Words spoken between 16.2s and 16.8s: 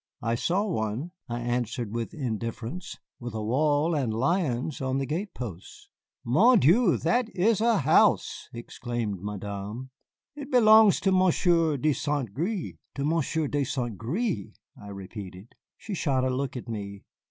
a look at